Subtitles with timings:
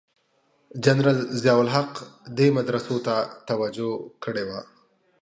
[0.83, 1.93] جنرال ضیأ الحق
[2.37, 3.15] دې مدرسو ته
[3.49, 3.91] توجه
[4.23, 4.59] کړې وه.